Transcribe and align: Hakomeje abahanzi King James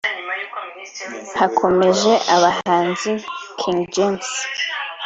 Hakomeje 1.39 2.11
abahanzi 2.35 3.11
King 3.59 3.79
James 3.95 4.29